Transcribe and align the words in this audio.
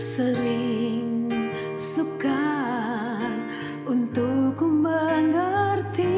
Sering 0.00 1.28
sukar 1.76 3.36
untuk 3.84 4.56
mengerti 4.64 6.16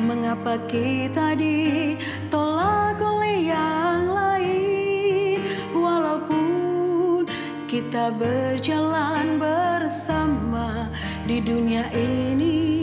mengapa 0.00 0.56
kita 0.64 1.36
ditolak 1.36 2.96
oleh 2.96 3.52
yang 3.52 4.08
lain. 4.08 5.44
Walaupun 5.76 7.28
kita 7.68 8.08
berjalan 8.16 9.36
bersama 9.36 10.88
di 11.28 11.44
dunia 11.44 11.92
ini 11.92 12.77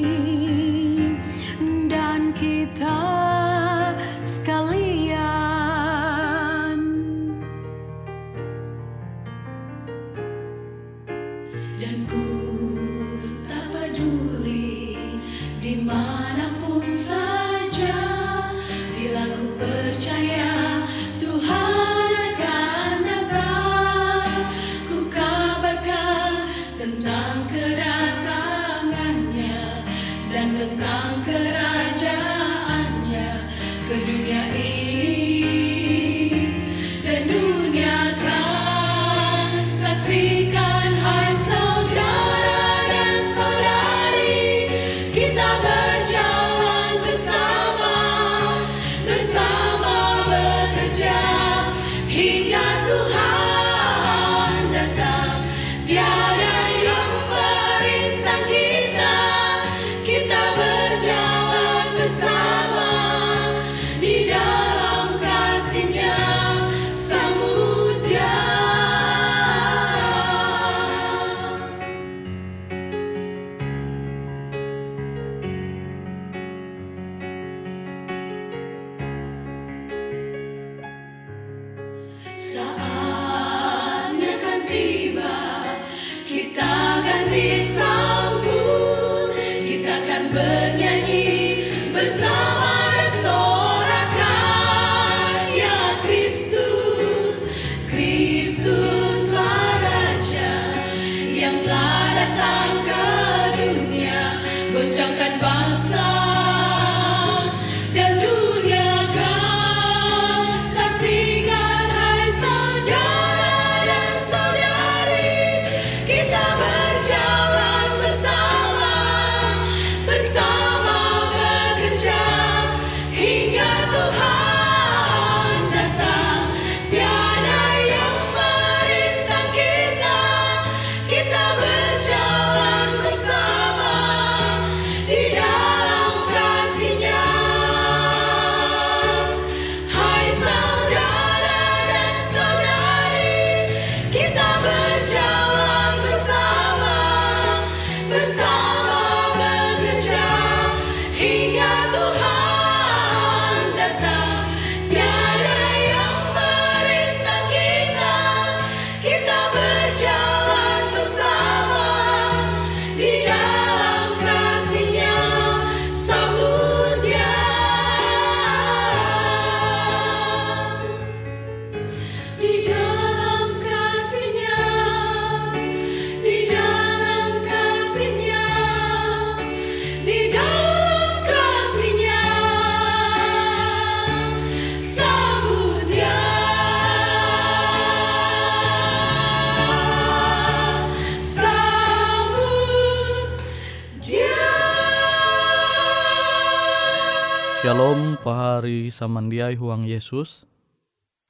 Shalom 197.66 198.14
pahari 198.22 198.94
samandiai 198.94 199.58
huang 199.58 199.90
Yesus. 199.90 200.46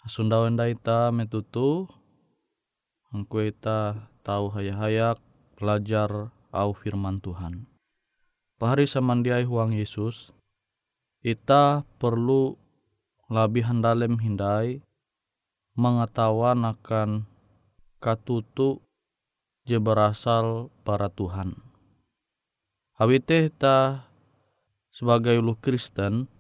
Asundawan 0.04 0.60
daita 0.60 1.08
metutu. 1.08 1.88
Angku 3.08 3.40
ita 3.40 4.12
tahu 4.20 4.52
hayak-hayak 4.52 5.16
belajar 5.56 6.36
au 6.52 6.76
firman 6.76 7.24
Tuhan. 7.24 7.72
Pahari 8.60 8.84
samandiai 8.84 9.48
huang 9.48 9.72
Yesus 9.72 10.36
Ita 11.24 11.88
perlu 12.04 12.60
lebih 13.32 13.72
handalem 13.72 14.20
hindai 14.20 14.84
mengetahuan 15.80 16.68
akan 16.68 17.32
katutu 18.04 18.84
je 19.64 19.80
berasal 19.80 20.68
para 20.84 21.08
Tuhan. 21.08 21.56
Hawite 23.00 23.48
ta 23.56 24.12
sebagai 24.96 25.44
ulu 25.44 25.60
Kristen 25.60 26.32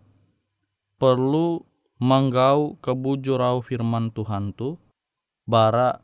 perlu 0.95 1.59
menggau 1.99 2.79
kebujurau 2.79 3.59
firman 3.59 4.15
Tuhan 4.15 4.55
tu 4.55 4.79
bara 5.43 5.99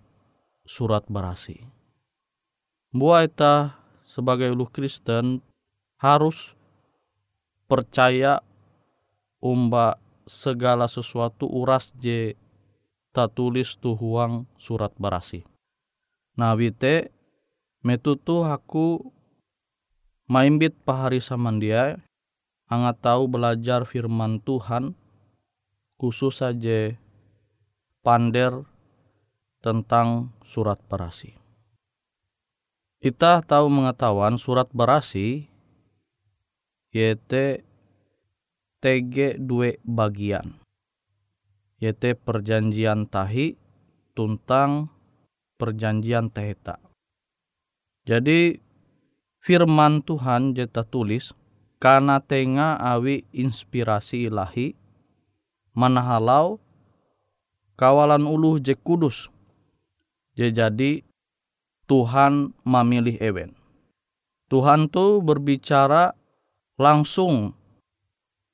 surat 0.68 1.08
berasi. 1.08 1.64
Buat 2.92 3.32
kita 3.32 3.56
sebagai 4.04 4.52
ulu 4.52 4.68
Kristen 4.68 5.40
harus 5.96 6.60
percaya 7.72 8.44
umba 9.40 9.96
segala 10.28 10.92
sesuatu 10.92 11.48
uras 11.48 11.96
je 12.04 12.36
tak 13.16 13.32
tulis 13.32 13.80
tu 13.80 13.96
huang 13.96 14.44
surat 14.60 14.92
berasi. 15.00 15.48
Nah 16.36 16.52
wite 16.60 17.16
metutu 17.80 18.44
aku 18.44 19.00
maimbit 20.28 20.76
pahari 20.84 21.24
samandia 21.24 21.96
angat 22.72 23.04
tahu 23.04 23.28
belajar 23.28 23.84
firman 23.84 24.40
Tuhan 24.40 24.96
khusus 26.00 26.40
saja 26.40 26.96
pander 28.00 28.64
tentang 29.60 30.32
surat 30.42 30.80
berasi. 30.88 31.36
Kita 33.04 33.44
tahu 33.44 33.68
mengetahuan 33.68 34.40
surat 34.40 34.72
berasi 34.72 35.52
yaitu 36.96 37.60
TG 38.80 39.38
dua 39.38 39.76
bagian. 39.84 40.58
Yaitu 41.78 42.14
perjanjian 42.18 43.10
tahi 43.10 43.58
tentang 44.14 44.94
perjanjian 45.58 46.30
teheta. 46.30 46.78
Jadi 48.06 48.58
firman 49.42 50.02
Tuhan 50.06 50.58
jeta 50.58 50.86
tulis 50.86 51.34
karena 51.82 52.22
tengah 52.22 52.78
awi 52.78 53.26
inspirasi 53.34 54.30
ilahi 54.30 54.78
manahalau 55.74 56.62
kawalan 57.74 58.30
uluh 58.30 58.62
je 58.62 58.78
kudus 58.78 59.34
je 60.38 60.54
jadi 60.54 61.02
Tuhan 61.92 62.56
memilih 62.64 63.20
ewen. 63.20 63.52
Tuhan 64.48 64.88
tuh 64.88 65.20
berbicara 65.20 66.16
langsung 66.80 67.52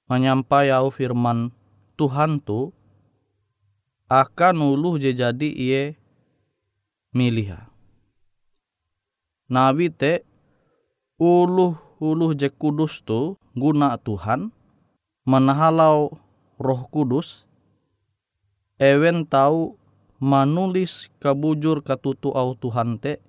menyampaikan 0.10 0.90
firman 0.90 1.54
Tuhan 2.02 2.42
tuh 2.42 2.74
akan 4.10 4.56
uluh 4.58 4.98
jadi 4.98 5.50
iye 5.54 5.94
milih. 7.14 7.62
Nabi 9.54 9.94
te 9.94 10.26
uluh 11.22 11.87
uluh 11.98 12.38
je 12.38 12.50
kudus 12.50 13.02
tu 13.02 13.38
guna 13.58 13.98
Tuhan 14.02 14.54
menahalau 15.26 16.18
roh 16.62 16.82
kudus 16.90 17.46
ewen 18.78 19.26
tahu 19.26 19.78
manulis 20.18 21.10
kabujur 21.22 21.86
katutu 21.86 22.34
au 22.34 22.58
Tuhan 22.58 22.98
te 22.98 23.22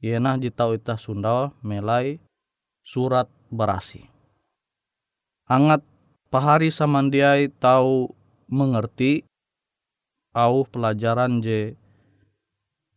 Yenah 0.00 0.40
ditau 0.40 0.72
ita 0.72 0.96
Sunda 0.96 1.52
melai 1.60 2.16
surat 2.80 3.28
berasi. 3.52 4.08
Angat 5.44 5.84
pahari 6.32 6.72
samandiai 6.72 7.52
tahu 7.52 8.08
mengerti 8.48 9.28
au 10.32 10.64
pelajaran 10.64 11.44
je 11.44 11.76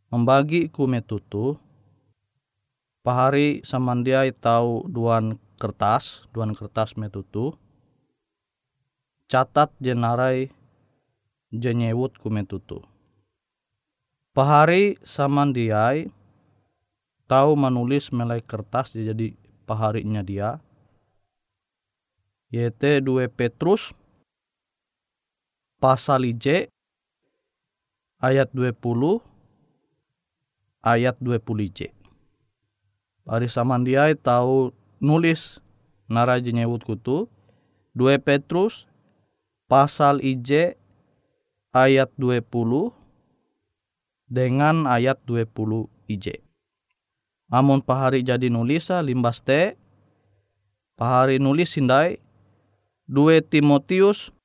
membagi 0.08 0.72
ku 0.72 0.88
metutu 0.88 1.60
pahari 3.04 3.60
samandiai 3.68 4.32
tahu 4.32 4.88
duan 4.88 5.36
kertas 5.60 6.26
duan 6.32 6.56
kertas 6.56 6.96
metutu. 6.96 7.54
Catat 9.28 9.72
jenarai 9.80 10.52
jenyewut 11.52 12.16
ku 12.20 12.28
metutu. 12.32 12.84
Pahari 14.34 14.98
samandiai 15.06 16.10
tahu 17.28 17.56
menulis 17.56 18.10
melai 18.10 18.42
kertas 18.42 18.96
jadi 18.96 19.34
paharinya 19.64 20.22
dia 20.22 20.60
YT 22.54 23.02
2 23.02 23.26
Petrus 23.34 23.96
pasal 25.82 26.30
IJ 26.30 26.70
ayat 28.22 28.54
20 28.54 28.78
ayat 30.86 31.16
20 31.18 31.42
IJ 31.74 32.03
Pari 33.24 33.48
samandiai 33.48 34.20
tahu 34.20 34.76
nulis 35.00 35.64
naraji 36.12 36.52
nyewut 36.52 36.84
kutu 36.84 37.32
2 37.96 38.20
Petrus 38.20 38.84
pasal 39.72 40.20
IJ 40.20 40.76
ayat 41.72 42.12
20 42.20 42.44
dengan 44.28 44.84
ayat 44.84 45.24
20 45.24 45.88
IJ. 46.12 46.44
Amun 47.48 47.80
pahari 47.80 48.28
jadi 48.28 48.52
nulisa 48.52 49.00
limbas 49.00 49.40
te 49.40 49.80
pahari 51.00 51.40
nulis 51.40 51.72
sindai 51.72 52.20
2 53.08 53.40
Timotius 53.48 54.36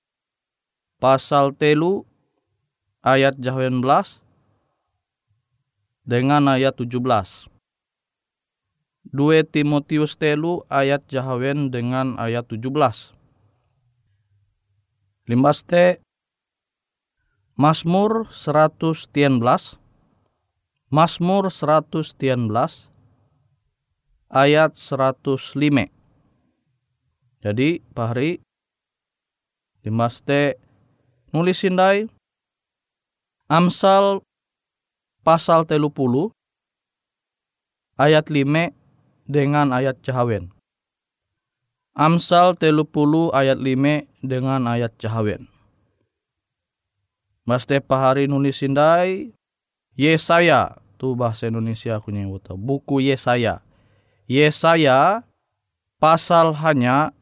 pasal 1.03 1.51
telu 1.51 2.07
ayat 3.03 3.35
jawen 3.43 3.83
belas 3.83 4.23
dengan 6.07 6.47
ayat 6.47 6.79
17. 6.79 7.57
2 9.12 9.40
Timotius 9.49 10.20
telu 10.20 10.69
ayat 10.69 11.00
jahawen 11.08 11.72
dengan 11.72 12.20
ayat 12.20 12.44
17. 12.44 13.16
Limbas 15.28 15.64
te 15.64 16.00
Mazmur 17.56 18.28
111 18.31 19.81
Mazmur 20.88 21.44
111 21.52 22.88
ayat 24.28 24.72
105. 24.76 25.88
Jadi 27.44 27.69
Pak 27.96 28.06
Hari 28.12 28.40
Dimaste 29.81 30.60
nulis 31.32 31.60
sindai 31.60 32.08
Amsal 33.48 34.20
pasal 35.24 35.65
telupulu 35.65 36.29
ayat 37.96 38.31
5 38.31 38.78
dengan 39.29 39.70
ayat 39.70 40.01
cahawen. 40.01 40.51
Amsal 41.93 42.56
telupulu 42.56 43.29
ayat 43.37 43.61
5 43.61 44.08
dengan 44.25 44.65
ayat 44.65 44.97
cahawen. 44.97 45.47
Maste 47.44 47.81
pahari 47.81 48.29
nulis 48.29 48.61
sindai 48.61 49.32
Yesaya 49.97 50.81
tu 51.01 51.17
bahasa 51.17 51.49
Indonesia 51.49 51.97
aku 51.97 52.13
nyebut 52.13 52.44
buku 52.55 53.01
Yesaya 53.01 53.65
Yesaya 54.29 55.25
pasal 55.97 56.53
hanya 56.61 57.17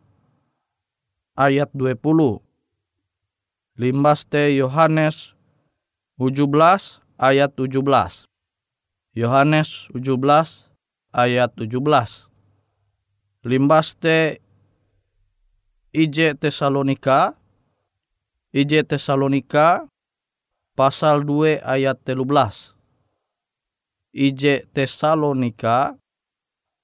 ayat 1.38 1.70
20. 1.70 2.42
Limbas 3.78 4.26
te 4.26 4.56
Yohanes 4.58 5.38
17 6.18 7.04
ayat 7.14 7.54
17. 7.54 8.26
Yohanes 9.14 9.86
17 9.94 10.65
ayat 11.16 11.56
17. 11.56 12.28
Limbas 13.48 13.96
te 13.96 14.44
IJ 15.96 16.36
Tesalonika 16.36 17.40
IJ 18.52 18.84
Tesalonika 18.84 19.88
pasal 20.76 21.24
2 21.24 21.64
ayat 21.64 21.96
13. 22.04 22.76
IJ 24.12 24.68
Tesalonika 24.76 25.96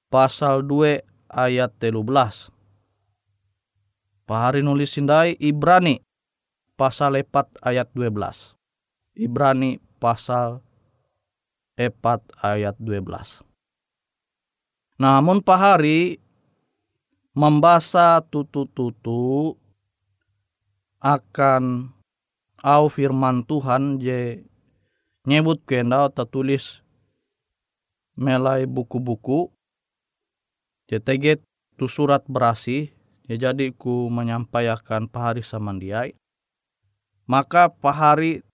pasal 0.08 0.64
2 0.64 1.04
ayat 1.28 1.72
13. 1.76 2.48
Pahari 4.24 4.64
nulis 4.64 4.96
sindai 4.96 5.36
Ibrani 5.36 6.00
pasal 6.80 7.20
4 7.20 7.60
ayat 7.68 7.92
12. 7.92 8.56
Ibrani 9.12 9.76
pasal 10.00 10.64
4 11.76 11.92
ayat 12.40 12.80
12. 12.80 13.51
Namun 15.02 15.42
pahari 15.42 16.22
membaca 17.34 18.22
tutu-tutu 18.22 19.58
akan 21.02 21.90
au 22.62 22.86
firman 22.86 23.42
Tuhan 23.42 23.98
je 23.98 24.46
nyebut 25.26 25.58
kenda 25.66 26.06
tertulis 26.14 26.86
melai 28.14 28.62
buku-buku 28.70 29.50
JTG 30.86 31.42
tu 31.74 31.90
surat 31.90 32.22
berasi, 32.30 32.94
ya 33.26 33.50
jadi 33.50 33.74
ku 33.74 34.06
menyampaikan 34.06 35.10
pahari 35.10 35.42
samandiai. 35.42 36.14
Maka 37.26 37.74
pahari 37.74 38.46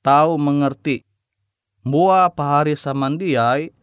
tahu 0.00 0.40
mengerti 0.40 1.04
Mua 1.82 2.28
pahari 2.28 2.76
samandiai 2.76 3.74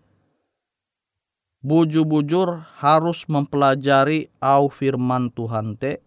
bujur-bujur 1.65 2.61
harus 2.77 3.25
mempelajari 3.25 4.29
au 4.37 4.69
firman 4.69 5.33
Tuhan 5.33 5.73
te 5.73 5.97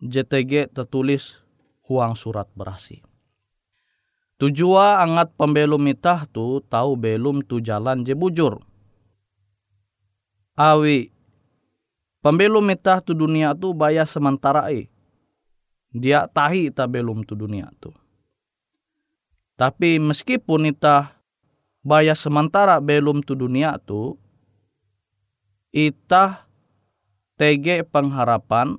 JTG 0.00 0.72
tertulis 0.72 1.44
huang 1.84 2.16
surat 2.16 2.48
berasi. 2.56 3.04
Tujua 4.40 5.04
angat 5.04 5.36
pembelum 5.36 5.84
itah 5.92 6.24
tu 6.32 6.64
tahu 6.64 6.96
belum 6.96 7.44
tu 7.44 7.60
jalan 7.60 8.08
je 8.08 8.16
bujur. 8.16 8.64
Awi 10.56 11.12
pembelum 12.24 12.64
itah 12.72 13.04
tu 13.04 13.12
dunia 13.12 13.52
tu 13.52 13.76
bayar 13.76 14.08
sementara 14.08 14.72
eh. 14.72 14.88
Dia 15.92 16.24
tahi 16.26 16.72
ita 16.72 16.88
belum 16.88 17.22
tu 17.28 17.36
dunia 17.36 17.68
tu. 17.78 17.92
Tapi 19.54 20.02
meskipun 20.02 20.66
ita 20.72 21.14
bayar 21.86 22.18
sementara 22.18 22.82
belum 22.82 23.22
tu 23.22 23.38
dunia 23.38 23.78
tu, 23.78 24.18
itah 25.74 26.46
tege 27.34 27.82
pengharapan 27.82 28.78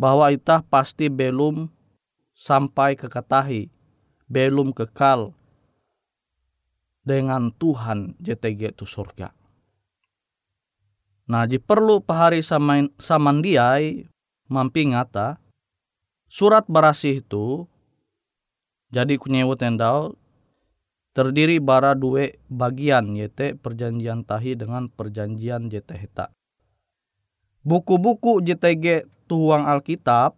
bahwa 0.00 0.32
itah 0.32 0.64
pasti 0.64 1.12
belum 1.12 1.68
sampai 2.32 2.96
ke 2.96 3.12
katahi, 3.12 3.68
belum 4.24 4.72
kekal 4.72 5.36
dengan 7.04 7.52
Tuhan 7.52 8.16
JTG 8.16 8.72
itu 8.72 8.88
surga. 8.88 9.36
Nah, 11.28 11.44
ji 11.44 11.60
perlu 11.60 12.00
pahari 12.00 12.40
sama 12.40 12.88
samandiai 12.96 14.08
mampingata 14.48 15.36
surat 16.26 16.64
berasih 16.66 17.20
itu 17.20 17.68
jadi 18.90 19.14
kunyewut 19.20 19.60
endau 19.62 20.16
terdiri 21.20 21.60
bara 21.60 21.92
dua 21.92 22.32
bagian 22.48 23.12
yaitu 23.12 23.52
perjanjian 23.60 24.24
tahi 24.24 24.56
dengan 24.56 24.88
perjanjian 24.88 25.68
JT 25.68 25.92
heta. 25.92 26.32
Buku-buku 27.60 28.40
JTG 28.40 29.04
tuang 29.28 29.68
Alkitab 29.68 30.32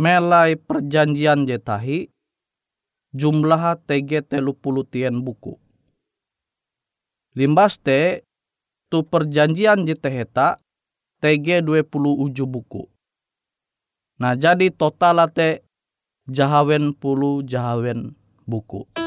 melai 0.00 0.56
perjanjian 0.56 1.44
jetahi 1.44 2.08
jumlah 3.12 3.76
TG 3.84 4.24
telu 4.24 4.56
puluh 4.56 4.88
tien 4.88 5.20
buku. 5.20 5.60
Limbas 7.36 7.76
te 7.76 8.24
tu 8.88 9.04
perjanjian 9.04 9.84
heta 9.84 10.64
TG 11.20 11.60
20 11.60 11.92
uju 12.24 12.44
buku. 12.48 12.88
Nah 14.16 14.32
jadi 14.32 14.72
total 14.72 15.28
te 15.28 15.60
jahawen 16.24 16.96
puluh 16.96 17.44
jahawen 17.44 18.16
buku. 18.48 19.01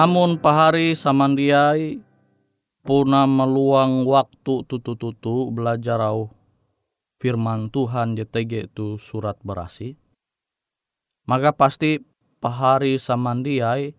Amun 0.00 0.40
pahari 0.40 0.96
samandiai 0.96 2.00
puna 2.80 3.28
meluang 3.28 4.08
waktu 4.08 4.64
tutu-tutu 4.64 5.52
belajar 5.52 6.00
au 6.00 6.32
firman 7.20 7.68
Tuhan 7.68 8.16
JTG 8.16 8.72
itu 8.72 8.96
surat 8.96 9.36
berasi. 9.44 10.00
Maka 11.28 11.52
pasti 11.52 12.00
pahari 12.40 12.96
samandiai 12.96 13.92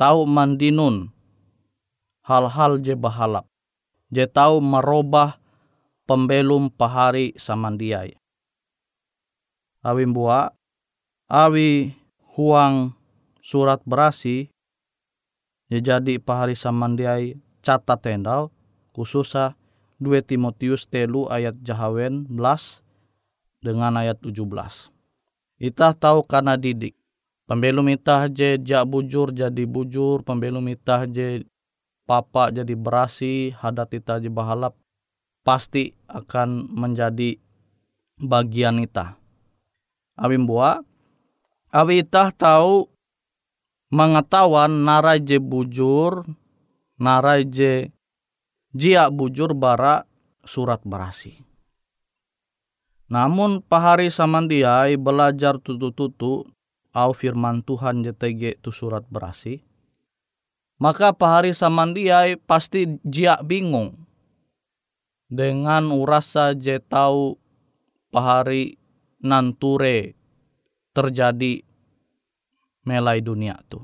tahu 0.00 0.24
mandinun 0.24 1.12
hal-hal 2.24 2.80
je 2.80 2.96
bahalap. 2.96 3.44
Je 4.08 4.24
tahu 4.24 4.64
merubah 4.64 5.36
pembelum 6.08 6.72
pahari 6.72 7.36
samandiai. 7.36 8.16
Awi 9.84 10.08
buah, 10.08 10.56
awi 11.28 11.92
huang 12.32 12.96
surat 13.44 13.84
berasi 13.84 14.55
ya 15.72 15.78
jadi 15.82 16.18
pahari 16.22 16.54
samandiai 16.54 17.38
catat 17.62 17.98
tendau 18.02 18.54
khususnya 18.94 19.58
2 20.00 20.20
Timotius 20.24 20.84
telu 20.88 21.24
ayat 21.32 21.56
jahawen 21.64 22.28
belas 22.28 22.84
dengan 23.64 23.96
ayat 23.96 24.20
17. 24.20 24.44
Itah 25.56 25.92
tahu 25.96 26.20
karena 26.28 26.60
didik. 26.60 26.92
Pembelum 27.46 27.86
itah 27.88 28.26
je 28.28 28.58
jak 28.60 28.84
bujur 28.84 29.30
jadi 29.30 29.64
bujur, 29.64 30.20
pembelum 30.26 30.66
itah 30.68 31.06
je 31.06 31.46
papa 32.04 32.50
jadi 32.50 32.74
berasi, 32.74 33.54
hadat 33.54 33.94
itah 33.96 34.18
je 34.18 34.28
bahalap, 34.28 34.74
pasti 35.46 35.94
akan 36.10 36.68
menjadi 36.74 37.38
bagian 38.18 38.82
itah. 38.82 39.14
Awim 40.18 40.44
buah, 40.44 40.82
awi 41.70 42.02
itah 42.02 42.34
tahu 42.34 42.90
mengetahuan 43.90 44.82
narai 44.82 45.22
je 45.22 45.38
bujur, 45.38 46.26
narai 46.98 47.46
je 47.46 47.90
jia 48.74 49.08
bujur 49.08 49.54
bara 49.54 50.04
surat 50.42 50.82
berasi. 50.82 51.46
Namun 53.06 53.62
pahari 53.62 54.10
samandiai 54.10 54.98
belajar 54.98 55.62
tutu-tutu 55.62 56.42
au 56.90 57.10
firman 57.14 57.62
Tuhan 57.62 58.02
JTG 58.02 58.58
tu 58.58 58.74
surat 58.74 59.06
berasi. 59.06 59.62
Maka 60.76 61.14
pahari 61.14 61.54
samandiai 61.56 62.36
pasti 62.36 62.98
jia 63.06 63.40
bingung. 63.40 63.94
Dengan 65.26 65.90
urasa 65.90 66.54
je 66.54 66.78
tahu 66.78 67.34
pahari 68.14 68.78
nanture 69.22 70.14
terjadi 70.94 71.65
melai 72.86 73.18
dunia 73.20 73.58
tu. 73.66 73.82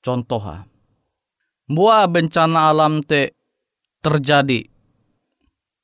Contoh 0.00 0.40
ha. 0.40 0.64
Buah 1.68 2.08
bencana 2.08 2.72
alam 2.72 3.04
te 3.04 3.36
terjadi 4.00 4.64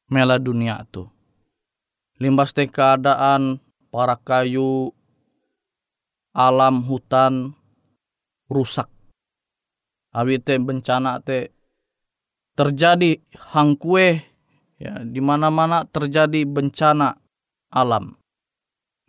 melai 0.08 0.40
dunia 0.40 0.80
tu. 0.88 1.04
Limbas 2.16 2.56
te 2.56 2.64
keadaan 2.64 3.60
para 3.92 4.16
kayu 4.16 4.96
alam 6.32 6.80
hutan 6.88 7.52
rusak. 8.48 8.88
Awi 10.14 10.40
te 10.40 10.56
bencana 10.56 11.20
te 11.20 11.52
terjadi 12.54 13.18
hangkue 13.52 14.22
ya 14.78 15.02
di 15.02 15.20
mana-mana 15.20 15.84
terjadi 15.84 16.46
bencana 16.46 17.18
alam. 17.74 18.14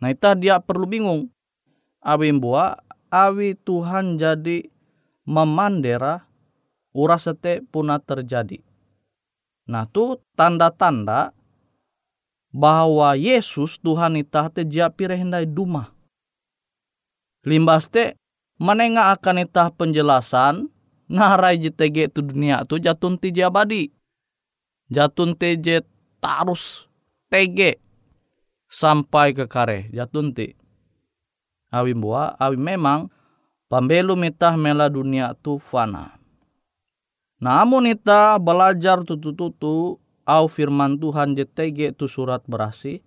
Nah 0.02 0.10
itu 0.12 0.28
dia 0.36 0.60
perlu 0.60 0.84
bingung 0.84 1.30
awi 2.06 2.30
mbua 2.30 2.78
awi 3.10 3.58
Tuhan 3.66 4.14
jadi 4.14 4.62
memandera 5.26 6.22
uras 6.94 7.26
sete 7.26 7.66
puna 7.66 7.98
terjadi. 7.98 8.62
Nah 9.66 9.82
tu 9.90 10.22
tanda-tanda 10.38 11.34
bahwa 12.54 13.18
Yesus 13.18 13.82
Tuhan 13.82 14.14
itah 14.22 14.46
te 14.46 14.62
jia 14.62 14.86
pirehendai 14.86 15.50
duma. 15.50 15.90
Limbas 17.42 17.90
te 17.90 18.14
menengah 18.62 19.18
akan 19.18 19.42
itah 19.42 19.74
penjelasan 19.74 20.70
narai 21.10 21.58
JTG 21.58 22.14
tu 22.14 22.22
dunia 22.22 22.62
tu 22.62 22.78
jatun 22.78 23.18
ti 23.18 23.34
abadi. 23.42 23.90
Jatun 24.86 25.34
TJ 25.34 25.82
tarus 26.22 26.86
TG 27.26 27.74
sampai 28.70 29.34
ke 29.34 29.50
kare 29.50 29.90
jatun 29.90 30.30
ti 30.30 30.54
awi 31.70 31.92
bua 31.94 32.34
awi 32.38 32.58
memang 32.58 33.10
pambelu 33.66 34.14
mitah 34.14 34.54
mela 34.54 34.90
dunia 34.90 35.34
tu 35.38 35.58
fana. 35.58 36.16
Namun 37.36 37.92
ita 37.92 38.40
belajar 38.40 39.04
tutu-tutu 39.04 40.00
au 40.24 40.44
firman 40.48 40.96
Tuhan 40.96 41.36
JTG 41.36 41.92
tu 41.92 42.08
surat 42.08 42.40
berasi, 42.48 43.04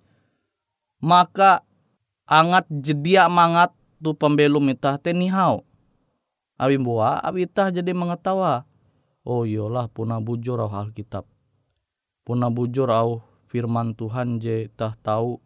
maka 1.02 1.66
angat 2.30 2.70
jedia 2.70 3.26
mangat 3.26 3.74
tu 4.00 4.14
pembelum 4.14 4.70
itah 4.70 5.02
tenihau. 5.02 5.66
Awi 6.60 6.78
bua, 6.78 7.20
awi 7.26 7.50
itah 7.50 7.74
jadi 7.74 7.92
mengetawa. 7.96 8.68
Oh 9.28 9.44
iyalah 9.44 9.92
puna 9.92 10.22
bujur 10.24 10.62
au 10.62 10.72
Alkitab. 10.72 11.28
Puna 12.24 12.48
bujur 12.54 12.88
au 12.94 13.24
firman 13.50 13.98
Tuhan 13.98 14.38
je 14.38 14.70
tah 14.78 14.94
tahu 15.02 15.42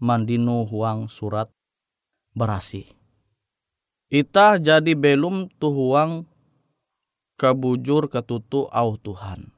mandinu 0.00 0.64
huang 0.66 1.06
surat 1.06 1.52
berasi. 2.34 2.90
Itah 4.12 4.60
jadi 4.60 4.92
belum 4.92 5.48
tuhuang 5.58 6.26
kebujur 7.40 8.06
ketutu 8.06 8.70
au 8.70 8.94
Tuhan. 9.00 9.50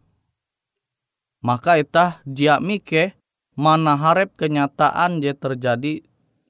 Maka 1.44 1.76
itah 1.80 2.24
dia 2.24 2.56
mike 2.62 3.12
mana 3.56 3.96
harap 3.96 4.32
kenyataan 4.36 5.20
je 5.20 5.32
terjadi 5.36 5.92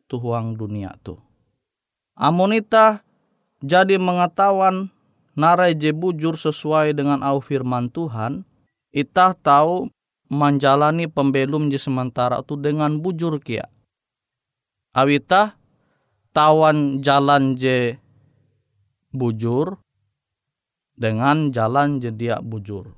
tuhuang 0.07 0.55
dunia 0.55 0.95
tu. 1.03 1.19
Amun 2.15 2.55
itah 2.55 3.03
jadi 3.65 3.99
mengetahuan 3.99 4.91
narai 5.37 5.75
je 5.75 5.91
bujur 5.93 6.39
sesuai 6.39 6.97
dengan 6.97 7.21
au 7.21 7.43
firman 7.43 7.91
Tuhan, 7.93 8.47
itah 8.95 9.35
tahu 9.37 9.93
menjalani 10.33 11.07
pembelum 11.11 11.69
je 11.69 11.79
sementara 11.79 12.41
tu 12.43 12.57
dengan 12.57 12.97
bujur 12.97 13.39
kia. 13.43 13.69
Awita 14.97 15.56
tawan 16.37 17.01
jalan 17.01 17.57
je 17.57 17.97
bujur 19.09 19.81
dengan 20.93 21.49
jalan 21.49 21.97
je 21.97 22.13
dia 22.13 22.45
bujur. 22.45 22.93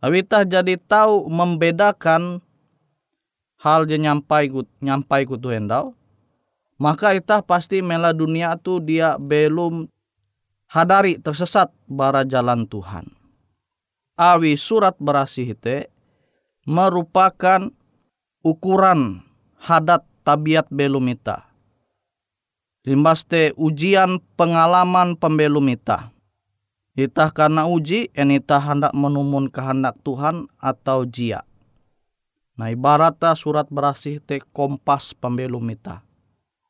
Awita 0.00 0.48
jadi 0.48 0.80
tahu 0.80 1.28
membedakan 1.28 2.40
hal 3.60 3.84
je 3.84 4.00
nyampai 4.00 4.48
ku 4.48 4.64
nyampai 4.80 5.28
ku 5.28 5.36
hendau, 5.52 5.92
maka 6.80 7.12
itah 7.12 7.44
pasti 7.44 7.84
mela 7.84 8.16
dunia 8.16 8.56
tu 8.56 8.80
dia 8.80 9.20
belum 9.20 9.84
hadari 10.72 11.20
tersesat 11.20 11.76
bara 11.84 12.24
jalan 12.24 12.64
Tuhan. 12.64 13.04
Awi 14.16 14.56
surat 14.56 14.96
berasih 14.96 15.52
te 15.60 15.92
merupakan 16.64 17.68
ukuran 18.40 19.20
hadat 19.60 20.08
tabiat 20.24 20.72
belum 20.72 21.12
ita 21.12 21.53
Limbas 22.84 23.24
te 23.24 23.56
ujian 23.56 24.20
pengalaman 24.36 25.16
pembelum 25.16 25.72
itah. 25.72 26.12
Itah 26.92 27.32
karena 27.32 27.64
uji, 27.64 28.12
en 28.12 28.28
itah 28.28 28.60
hendak 28.60 28.92
menumun 28.92 29.48
kehendak 29.48 29.96
Tuhan 30.04 30.52
atau 30.60 31.08
jia. 31.08 31.48
Nah 32.60 32.68
ibaratnya 32.68 33.32
surat 33.34 33.72
berasih 33.72 34.20
te 34.20 34.44
kompas 34.52 35.16
pembelum 35.16 35.64
itah. 35.72 36.04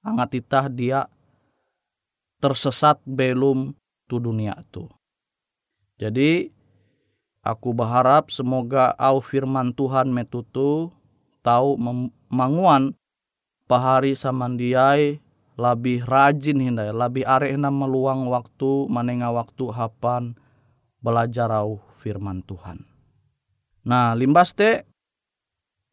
Angat 0.06 0.38
itah 0.38 0.70
dia 0.70 1.10
tersesat 2.38 3.02
belum 3.02 3.74
tu 4.06 4.22
dunia 4.22 4.54
tu. 4.70 4.86
Jadi 5.98 6.46
aku 7.42 7.74
berharap 7.74 8.30
semoga 8.30 8.94
au 8.94 9.18
firman 9.18 9.74
Tuhan 9.74 10.14
metutu 10.14 10.94
tahu 11.42 11.74
manguan 12.30 12.94
pahari 13.66 14.14
samandiai 14.14 15.23
lebih 15.54 16.02
rajin 16.06 16.58
hindai, 16.58 16.90
lebih 16.90 17.22
are 17.26 17.46
hina 17.46 17.70
meluang 17.70 18.26
waktu, 18.26 18.90
manenga 18.90 19.30
waktu 19.30 19.70
hapan 19.70 20.34
belajar 20.98 21.50
au 21.54 21.78
firman 22.02 22.42
Tuhan. 22.42 22.82
Nah, 23.84 24.16
limbas 24.16 24.56
te 24.56 24.82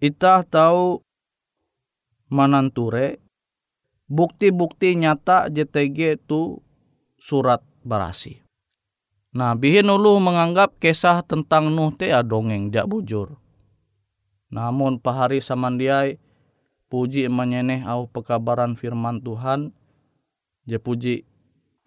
ita 0.01 0.41
tahu 0.47 1.03
mananture 2.31 3.19
bukti-bukti 4.07 4.97
nyata 4.97 5.51
JTG 5.51 6.23
itu 6.23 6.57
surat 7.19 7.61
barasi. 7.83 8.41
Nah, 9.31 9.55
bihin 9.55 9.87
ulu 9.87 10.19
menganggap 10.19 10.75
kisah 10.81 11.23
tentang 11.23 11.71
Nuh 11.71 11.93
te 11.95 12.11
dongeng 12.25 12.73
dia 12.73 12.83
bujur. 12.83 13.39
Namun 14.51 14.99
pahari 14.99 15.39
samandiai 15.39 16.19
puji 16.91 17.31
menyeneh 17.31 17.87
au 17.87 18.11
pekabaran 18.11 18.75
firman 18.75 19.23
Tuhan 19.23 19.71
je 20.67 20.75
puji 20.75 21.23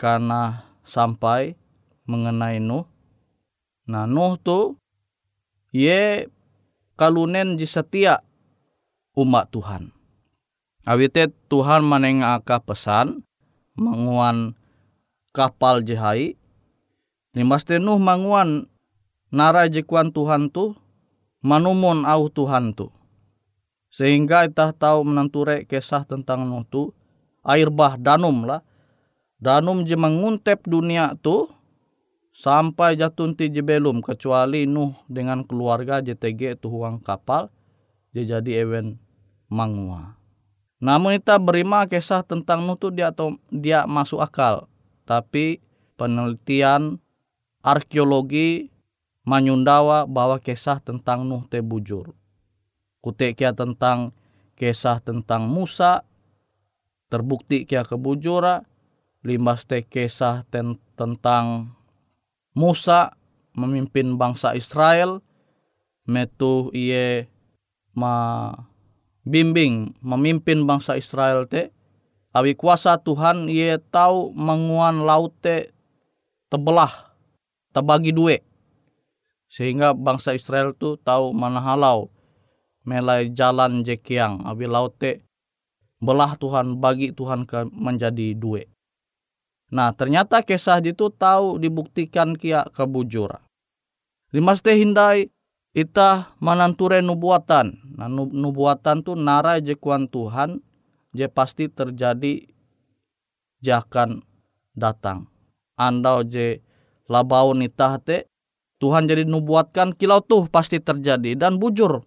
karena 0.00 0.64
sampai 0.80 1.60
mengenai 2.08 2.56
Nuh. 2.56 2.88
Nah 3.84 4.08
Nuh 4.08 4.40
tu 4.40 4.80
ye 5.68 6.32
kalunen 6.96 7.60
ji 7.60 7.68
setia 7.68 8.24
umat 9.12 9.52
Tuhan. 9.52 9.92
Awite 10.88 11.28
Tuhan 11.52 11.84
menengaka 11.84 12.64
pesan 12.64 13.20
menguan 13.76 14.56
kapal 15.36 15.84
jehai. 15.84 16.40
Limas 17.36 17.66
Nuh 17.66 17.98
manguan 17.98 18.70
nara 19.34 19.66
jekuan 19.66 20.14
Tuhan 20.14 20.48
tu 20.48 20.78
manumun 21.42 22.06
au 22.06 22.30
Tuhan 22.30 22.72
tu. 22.72 22.93
Sehingga 23.94 24.42
itah 24.50 24.74
tahu 24.74 25.06
menanture 25.06 25.62
kisah 25.70 26.02
tentang 26.02 26.42
Nuh 26.50 26.66
tu 26.66 26.90
air 27.46 27.70
bah 27.70 27.94
danum 27.94 28.42
lah. 28.42 28.66
Danum 29.38 29.86
je 29.86 29.94
menguntep 29.94 30.66
dunia 30.66 31.14
tu 31.22 31.46
sampai 32.34 32.98
jatuh 32.98 33.30
ti 33.38 33.46
belum 33.54 34.02
kecuali 34.02 34.66
Nuh 34.66 34.98
dengan 35.06 35.46
keluarga 35.46 36.02
JTG 36.02 36.58
tu 36.58 36.74
huang 36.74 36.98
kapal 36.98 37.54
dia 38.10 38.26
jadi 38.26 38.66
event 38.66 38.98
mangua. 39.46 40.18
Namun 40.82 41.14
kita 41.22 41.38
berima 41.38 41.86
kisah 41.86 42.26
tentang 42.26 42.66
Nuh 42.66 42.74
tu 42.74 42.90
dia 42.90 43.14
atau 43.14 43.38
dia 43.54 43.86
masuk 43.86 44.18
akal. 44.18 44.66
Tapi 45.06 45.62
penelitian 45.94 46.98
arkeologi 47.62 48.74
menyundawa 49.22 50.10
bahwa 50.10 50.42
kisah 50.42 50.82
tentang 50.82 51.22
Nuh 51.22 51.46
te 51.46 51.62
bujur. 53.04 53.12
Kutek 53.12 53.36
kia 53.36 53.52
tentang 53.52 54.16
kisah 54.56 55.04
tentang 55.04 55.44
Musa 55.44 56.08
terbukti 57.12 57.68
kia 57.68 57.84
kebujura 57.84 58.64
limbas 59.20 59.68
te 59.68 59.84
kisah 59.84 60.48
ten, 60.48 60.80
tentang 60.96 61.76
Musa 62.56 63.12
memimpin 63.52 64.16
bangsa 64.16 64.56
Israel 64.56 65.20
metu 66.08 66.70
iye 66.72 67.28
ma 67.92 68.50
bimbing 69.24 69.96
memimpin 70.00 70.64
bangsa 70.64 70.96
Israel 70.96 71.44
te 71.50 71.70
awi 72.34 72.54
kuasa 72.54 72.98
Tuhan 72.98 73.50
ye 73.50 73.78
tahu 73.90 74.32
menguan 74.34 75.02
laut 75.02 75.34
te 75.42 75.74
tebelah 76.50 77.14
terbagi 77.74 78.14
dua 78.14 78.38
sehingga 79.50 79.94
bangsa 79.94 80.34
Israel 80.34 80.74
tu 80.74 80.98
tahu 80.98 81.34
mana 81.34 81.62
halau 81.62 82.13
melai 82.84 83.32
jalan 83.32 83.80
jekiang 83.82 84.44
awi 84.44 84.68
laut 84.68 84.96
te 85.00 85.24
belah 86.04 86.36
Tuhan 86.36 86.78
bagi 86.78 87.16
Tuhan 87.16 87.48
ke 87.48 87.64
menjadi 87.72 88.36
dua. 88.36 88.68
Nah 89.72 89.90
ternyata 89.96 90.44
kisah 90.44 90.84
itu 90.84 91.08
tahu 91.08 91.56
dibuktikan 91.56 92.36
kia 92.36 92.68
kebujur. 92.70 93.40
Limas 94.30 94.60
teh 94.60 94.76
hindai 94.76 95.32
ita 95.74 96.36
mananture 96.38 97.00
nubuatan. 97.00 97.96
Nah, 97.98 98.10
nubuatan 98.10 99.02
tu 99.02 99.18
narai 99.18 99.64
jekuan 99.64 100.06
Tuhan 100.06 100.60
je 101.16 101.26
pasti 101.26 101.66
terjadi 101.72 102.46
jakan 103.64 104.22
datang. 104.76 105.26
Andau 105.74 106.22
je 106.22 106.62
labau 107.10 107.56
nitah 107.56 107.98
te 107.98 108.28
Tuhan 108.78 109.08
jadi 109.08 109.24
nubuatkan 109.24 109.96
kilau 109.96 110.20
tuh 110.20 110.46
pasti 110.50 110.78
terjadi 110.78 111.34
dan 111.38 111.56
bujur 111.56 112.04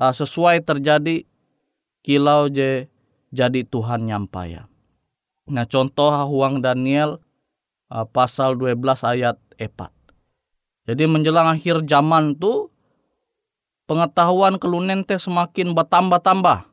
uh, 0.00 0.14
sesuai 0.16 0.64
terjadi 0.64 1.28
kilau 2.00 2.48
je 2.48 2.88
jadi 3.30 3.60
Tuhan 3.68 4.08
nyampaya. 4.08 4.66
Nah 5.52 5.68
contoh 5.68 6.10
huang 6.10 6.64
Daniel 6.64 7.20
uh, 7.92 8.08
pasal 8.08 8.56
12 8.56 8.80
ayat 9.04 9.36
4. 9.60 10.88
Jadi 10.90 11.04
menjelang 11.06 11.46
akhir 11.46 11.84
zaman 11.86 12.34
tuh 12.34 12.72
pengetahuan 13.86 14.56
kelunen 14.56 15.04
teh 15.06 15.20
semakin 15.20 15.76
bertambah-tambah. 15.76 16.66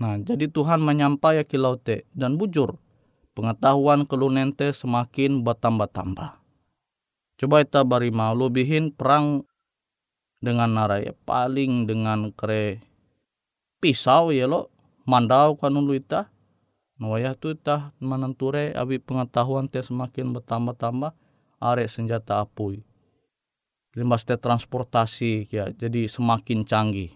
Nah, 0.00 0.18
jadi 0.18 0.50
Tuhan 0.50 0.82
menyampai 0.82 1.46
kilau 1.46 1.78
te 1.78 2.08
dan 2.16 2.34
bujur. 2.34 2.74
Pengetahuan 3.32 4.04
kelunen 4.04 4.52
teh 4.52 4.74
semakin 4.74 5.40
bertambah-tambah. 5.40 6.42
Coba 7.40 7.64
kita 7.64 7.82
bari 7.82 8.12
lebihin 8.12 8.92
perang 8.92 9.48
dengan 10.42 10.74
naraya 10.74 11.14
paling 11.22 11.86
dengan 11.86 12.34
kere 12.34 12.82
pisau 13.78 14.34
ya 14.34 14.50
lo. 14.50 14.68
Mandau 15.02 15.58
kan 15.58 15.74
ulu 15.74 15.98
ita. 15.98 16.30
Nawaya 16.98 17.34
tu 17.34 17.54
ita 17.54 17.90
menenture 17.98 18.70
abi 18.74 19.02
pengetahuan 19.02 19.66
teh 19.66 19.82
semakin 19.82 20.30
bertambah-tambah 20.34 21.10
are 21.58 21.86
senjata 21.90 22.42
apui. 22.42 22.82
Limbas 23.94 24.22
teh 24.22 24.38
transportasi 24.38 25.50
ya 25.50 25.70
jadi 25.70 26.06
semakin 26.06 26.62
canggih. 26.62 27.14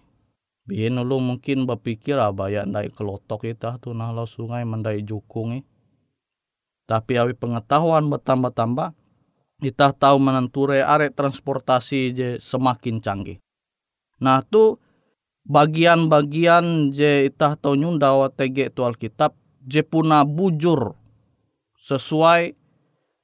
Bihin 0.67 0.99
lu 0.99 1.23
mungkin 1.23 1.63
berpikir 1.63 2.19
apa 2.19 2.51
ya 2.51 2.67
ndai 2.67 2.91
kelotok 2.91 3.47
kita 3.47 3.79
tuh 3.79 3.95
nah 3.95 4.11
lo 4.11 4.27
sungai 4.27 4.67
mendai 4.67 4.99
jukung 4.99 5.63
tapi 6.87 7.19
awi 7.19 7.35
pengetahuan 7.35 8.07
bertambah-tambah 8.07 8.95
kita 9.57 9.93
tahu 9.93 10.21
menenture 10.21 10.85
are 10.85 11.09
transportasi 11.09 12.13
je 12.13 12.29
semakin 12.37 13.01
canggih 13.01 13.41
nah 14.21 14.41
tu 14.45 14.77
bagian-bagian 15.47 16.91
je 16.91 17.31
itah 17.31 17.55
tahu 17.55 17.79
nyundawa 17.79 18.27
tege 18.29 18.67
tu 18.67 18.83
alkitab 18.83 19.33
je 19.63 19.81
puna 19.81 20.27
bujur 20.27 20.93
sesuai 21.79 22.55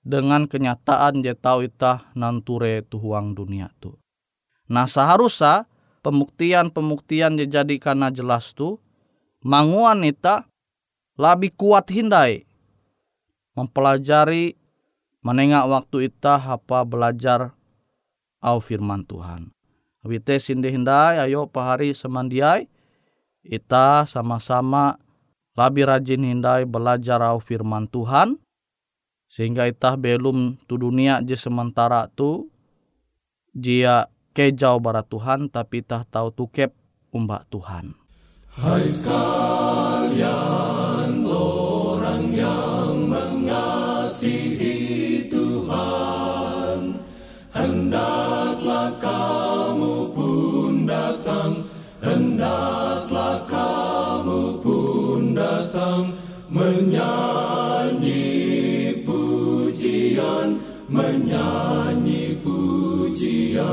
dengan 0.04 0.48
kenyataan 0.48 1.24
je 1.24 1.36
tahu 1.36 1.68
itah 1.68 2.12
nanture 2.16 2.84
tuhuang 2.88 3.36
dunia 3.36 3.72
tu. 3.80 3.96
Nah 4.68 4.88
seharusnya 4.88 5.68
pembuktian-pembuktian 6.04 7.40
je 7.40 7.48
jadi 7.48 7.76
karena 7.80 8.12
jelas 8.12 8.52
tu 8.56 8.80
manguan 9.44 10.04
ita 10.04 10.48
lebih 11.20 11.56
kuat 11.56 11.92
hindai 11.92 12.44
mempelajari 13.56 14.56
menengak 15.24 15.66
waktu 15.66 16.12
ita 16.12 16.36
apa 16.36 16.84
belajar 16.84 17.56
au 18.44 18.60
firman 18.60 19.08
Tuhan. 19.08 19.56
Wite 20.04 20.36
sinde 20.44 20.68
hindai 20.68 21.16
ayo 21.24 21.48
pahari 21.48 21.96
semandiai 21.96 22.68
ita 23.40 24.04
sama-sama 24.04 25.00
lebih 25.56 25.88
rajin 25.88 26.28
hindai 26.28 26.68
belajar 26.68 27.24
au 27.24 27.40
firman 27.40 27.88
Tuhan 27.88 28.36
sehingga 29.32 29.66
itah 29.72 29.96
belum 29.96 30.60
tu 30.68 30.76
dunia 30.76 31.24
je 31.24 31.40
sementara 31.40 32.12
tu 32.12 32.52
jia 33.56 34.12
kejau 34.36 34.84
barat 34.84 35.08
Tuhan 35.08 35.48
tapi 35.48 35.80
itah 35.82 36.04
tahu 36.04 36.36
tukep 36.36 36.76
umbak 37.16 37.48
Tuhan. 37.48 37.96
Hai 38.54 38.86
sekalian 38.86 40.83
menyanyi 60.88 62.40
pujian. 62.44 63.64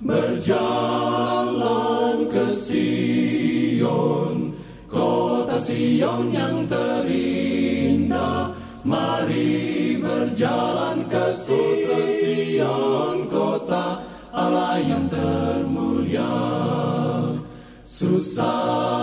Berjalan 0.00 2.24
ke 2.32 2.56
Sion 2.56 4.56
kota 4.90 5.60
Sion 5.62 6.32
yang 6.32 6.64
terindah. 6.66 8.50
Mari 8.80 10.00
berjalan 10.00 11.04
ke 11.06 11.36
Sion 11.36 13.28
kota 13.28 14.00
Allah 14.32 14.80
yang 14.80 15.04
termulia. 15.12 16.32
Susahlah 17.84 18.99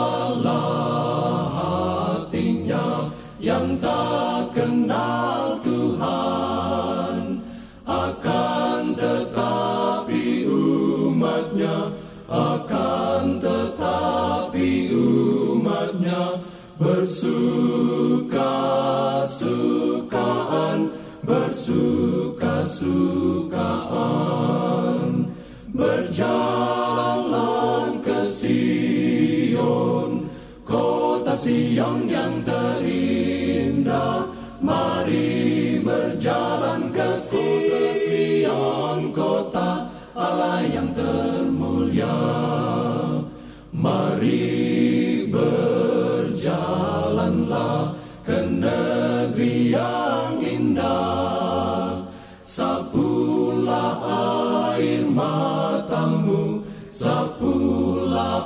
bersuka-sukaan 22.87 25.27
berjalan 25.75 27.99
ke 27.99 28.23
Sion 28.23 30.31
kota 30.63 31.35
Sion 31.35 32.07
yang 32.07 32.39
terindah. 32.47 34.31
Mari 34.57 35.77
berjalan 35.85 36.89
ke 36.89 37.13
Sion 37.21 39.13
kota 39.13 39.85
Allah 40.17 40.65
yang 40.65 40.89
termulia 40.97 42.36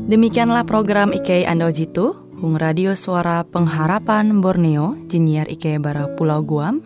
Demikianlah 0.08 0.64
program 0.64 1.12
IK 1.12 1.52
Ando 1.52 1.68
Jitu, 1.76 2.16
Hung 2.40 2.56
Radio 2.56 2.96
Suara 2.96 3.44
Pengharapan 3.44 4.40
Borneo, 4.40 4.96
Jinier 5.12 5.52
IK 5.52 5.84
Bara 5.84 6.08
Pulau 6.16 6.48
Guam, 6.48 6.80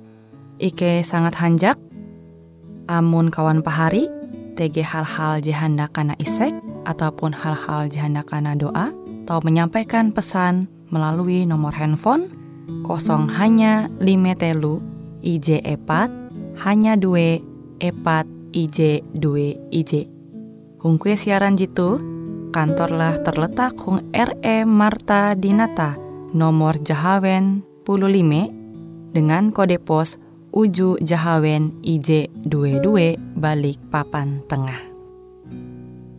IK 0.57 1.05
sangat 1.05 1.37
hanjak, 1.37 1.77
amun 2.89 3.29
kawan 3.29 3.61
pahari, 3.61 4.09
TG 4.53 4.85
hal-hal 4.85 5.41
jihanda 5.41 5.89
kana 5.89 6.13
isek, 6.21 6.53
ataupun 6.85 7.33
hal-hal 7.33 7.89
jihanda 7.89 8.21
kana 8.23 8.53
doa, 8.53 8.93
atau 9.23 9.39
menyampaikan 9.41 10.11
pesan 10.11 10.67
melalui 10.91 11.47
nomor 11.47 11.73
handphone 11.73 12.29
kosong 12.83 13.27
hanya 13.33 13.87
lima 13.99 14.35
telu 14.35 14.83
IJ 15.23 15.63
epat 15.63 16.11
hanya 16.63 16.99
dua 16.99 17.39
epat 17.79 18.27
IJ 18.53 19.01
dua 19.15 19.55
IJ. 19.71 20.07
Hung 20.83 20.99
kue 20.99 21.15
siaran 21.15 21.55
jitu, 21.55 21.97
kantorlah 22.51 23.23
terletak 23.23 23.79
Hung 23.81 24.03
RE 24.11 24.67
Marta 24.67 25.31
Dinata, 25.33 25.95
nomor 26.35 26.75
Jahawen 26.83 27.63
15 27.87 29.15
dengan 29.15 29.55
kode 29.55 29.79
pos 29.79 30.19
Uju 30.53 31.01
Jahawen 31.01 31.81
IJ22 31.81 33.17
balik 33.33 33.81
papan 33.89 34.45
tengah. 34.45 34.77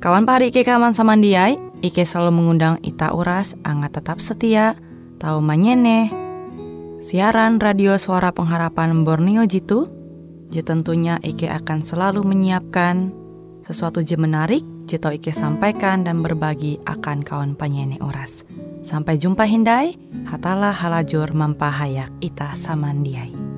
Kawan 0.03 0.27
pahari 0.27 0.51
Ike 0.51 0.67
kaman 0.67 0.91
samandiai, 0.91 1.55
Ike 1.87 2.03
selalu 2.03 2.43
mengundang 2.43 2.83
Ita 2.83 3.15
Uras, 3.15 3.55
angga 3.63 3.95
tetap 3.95 4.19
setia, 4.19 4.75
tahu 5.23 5.39
manyene, 5.39 6.11
siaran 6.99 7.63
radio 7.63 7.95
suara 7.95 8.35
pengharapan 8.35 9.07
Borneo 9.07 9.47
Jitu, 9.47 9.87
je 10.51 10.67
tentunya 10.67 11.23
Ike 11.23 11.47
akan 11.47 11.87
selalu 11.87 12.27
menyiapkan 12.27 13.15
sesuatu 13.63 14.03
je 14.03 14.19
menarik, 14.19 14.67
tau 14.99 15.15
Ike 15.15 15.31
sampaikan 15.31 16.03
dan 16.03 16.27
berbagi 16.27 16.83
akan 16.91 17.23
kawan 17.23 17.55
penyanyi 17.55 18.03
Oras. 18.03 18.43
Sampai 18.83 19.15
jumpa 19.15 19.47
Hindai, 19.47 19.95
hatalah 20.27 20.75
halajur 20.75 21.31
mempahayak 21.31 22.11
Ita 22.19 22.59
Samandiai. 22.59 23.54